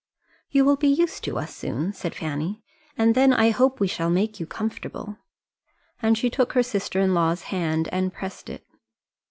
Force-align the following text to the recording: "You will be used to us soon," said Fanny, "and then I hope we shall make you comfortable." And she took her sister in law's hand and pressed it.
"You 0.49 0.65
will 0.65 0.77
be 0.77 0.87
used 0.87 1.23
to 1.25 1.37
us 1.37 1.55
soon," 1.55 1.93
said 1.93 2.15
Fanny, 2.15 2.63
"and 2.97 3.13
then 3.13 3.31
I 3.31 3.51
hope 3.51 3.79
we 3.79 3.85
shall 3.85 4.09
make 4.09 4.39
you 4.39 4.47
comfortable." 4.47 5.17
And 6.01 6.17
she 6.17 6.27
took 6.27 6.53
her 6.53 6.63
sister 6.63 6.99
in 6.99 7.13
law's 7.13 7.43
hand 7.53 7.87
and 7.91 8.11
pressed 8.11 8.49
it. 8.49 8.65